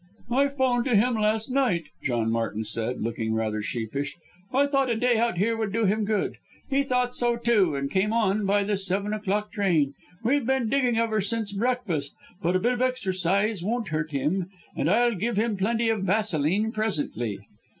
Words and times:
"I 0.31 0.47
'phoned 0.47 0.85
to 0.85 0.95
him 0.95 1.13
last 1.13 1.51
night," 1.51 1.83
John 2.03 2.31
Martin 2.31 2.63
said, 2.65 3.03
looking 3.03 3.35
rather 3.35 3.61
sheepish. 3.61 4.15
"I 4.51 4.65
thought 4.65 4.89
a 4.89 4.95
day 4.95 5.19
out 5.19 5.37
here 5.37 5.55
would 5.55 5.71
do 5.71 5.85
him 5.85 6.05
good. 6.05 6.37
He 6.71 6.81
thought 6.81 7.13
so 7.13 7.35
too, 7.35 7.75
and 7.75 7.87
came 7.91 8.11
on 8.11 8.47
by 8.47 8.63
the 8.63 8.77
seven 8.77 9.13
o'clock 9.13 9.51
train. 9.51 9.93
We've 10.23 10.43
been 10.47 10.69
digging 10.69 10.97
ever 10.97 11.21
since 11.21 11.51
breakfast 11.51 12.15
but 12.41 12.55
a 12.55 12.59
bit 12.59 12.73
of 12.73 12.81
exercise 12.81 13.63
won't 13.63 13.89
hurt 13.89 14.09
him, 14.09 14.47
and 14.75 14.89
I'll 14.89 15.13
give 15.13 15.37
him 15.37 15.55
plenty 15.55 15.89
of 15.89 16.01
vaseline 16.01 16.71
presently." 16.71 17.37